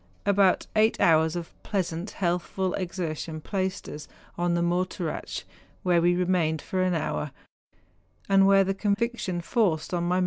[0.25, 5.43] About eight hours of pleasant, healthful exertion placed us on the Morteratsch,
[5.83, 7.29] where we remained for an hour,
[8.27, 10.19] and where the conviction forced on my THE PEAK OF MORTERATSCH.